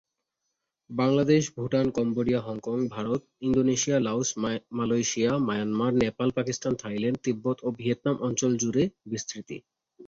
[0.89, 4.29] Bangladesh, Bhutan, Cambodia, Hong Kong, Bharat, Indonesia, Laos,
[4.71, 9.57] Malaysia, Myanmar, Nepal, Pakistan, Thailand, Tibet ও Vietnam অঞ্চল জুড়ে বিস্তৃতি।